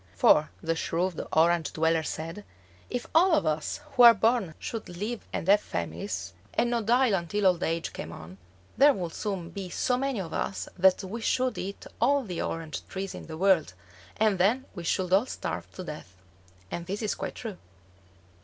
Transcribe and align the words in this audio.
For, 0.15 0.49
the 0.63 0.75
shrewd 0.75 1.21
Orange 1.31 1.73
dweller 1.73 2.01
said, 2.01 2.43
if 2.89 3.05
all 3.13 3.33
of 3.33 3.45
us 3.45 3.81
who 3.91 4.01
are 4.01 4.15
born 4.15 4.55
should 4.57 4.89
live 4.89 5.27
and 5.31 5.47
have 5.47 5.61
families, 5.61 6.33
and 6.55 6.71
not 6.71 6.87
die 6.87 7.09
until 7.15 7.45
old 7.45 7.61
age 7.61 7.93
came 7.93 8.11
on, 8.11 8.39
there 8.75 8.93
would 8.93 9.13
soon 9.13 9.51
be 9.51 9.69
so 9.69 9.97
many 9.97 10.19
of 10.19 10.33
us 10.33 10.67
that 10.75 11.03
we 11.03 11.21
should 11.21 11.59
eat 11.59 11.85
all 12.01 12.23
the 12.23 12.41
orange 12.41 12.81
trees 12.87 13.13
in 13.13 13.27
the 13.27 13.37
world, 13.37 13.73
and 14.17 14.39
then 14.39 14.65
we 14.73 14.83
should 14.83 15.13
all 15.13 15.27
starve 15.27 15.71
to 15.73 15.83
death. 15.83 16.15
And 16.71 16.87
this 16.87 17.03
is 17.03 17.13
quite 17.13 17.35
true. 17.35 17.57